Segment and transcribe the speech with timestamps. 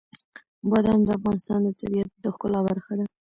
[0.69, 3.05] بادام د افغانستان د طبیعت د ښکلا برخه ده.